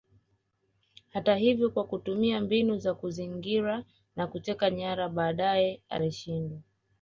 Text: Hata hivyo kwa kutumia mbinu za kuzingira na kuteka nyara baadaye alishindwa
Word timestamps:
Hata 1.09 1.35
hivyo 1.35 1.69
kwa 1.69 1.83
kutumia 1.83 2.41
mbinu 2.41 2.77
za 2.77 2.93
kuzingira 2.93 3.83
na 4.15 4.27
kuteka 4.27 4.69
nyara 4.69 5.09
baadaye 5.09 5.81
alishindwa 5.89 6.59